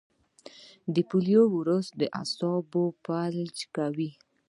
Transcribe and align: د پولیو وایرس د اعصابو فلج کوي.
د 0.93 0.95
پولیو 1.09 1.43
وایرس 1.53 1.87
د 1.99 2.01
اعصابو 2.19 2.83
فلج 3.03 3.57
کوي. 3.75 4.11